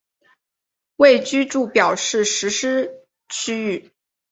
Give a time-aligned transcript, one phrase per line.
[0.95, 3.91] 为住居表示实施区域。